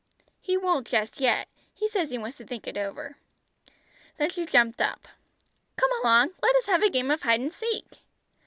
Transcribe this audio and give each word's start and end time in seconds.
"He 0.39 0.57
won't 0.57 0.87
just 0.87 1.19
yet. 1.19 1.47
He 1.75 1.87
says 1.87 2.09
he 2.09 2.17
wants 2.17 2.37
to 2.37 2.43
think 2.43 2.65
it 2.65 2.75
over." 2.75 3.17
Then 4.17 4.31
she 4.31 4.47
jumped 4.47 4.81
up. 4.81 5.07
"Come 5.75 5.91
along, 6.01 6.31
let 6.41 6.55
us 6.55 6.65
have 6.65 6.81
a 6.81 6.89
game 6.89 7.11
of 7.11 7.21
hide 7.21 7.39
and 7.39 7.53
seek." 7.53 7.99